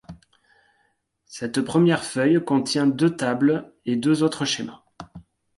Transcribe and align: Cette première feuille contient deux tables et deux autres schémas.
Cette 1.27 1.61
première 1.61 2.03
feuille 2.03 2.43
contient 2.43 2.87
deux 2.87 3.15
tables 3.15 3.71
et 3.85 3.97
deux 3.97 4.23
autres 4.23 4.45
schémas. 4.45 4.83